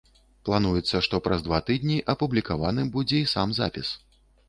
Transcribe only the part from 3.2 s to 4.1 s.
і сам запіс.